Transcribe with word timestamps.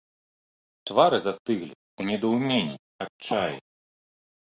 Твары 0.91 1.19
застыглі 1.27 1.71
ў 1.77 2.01
недаўменні, 2.09 2.83
адчаі. 3.09 3.57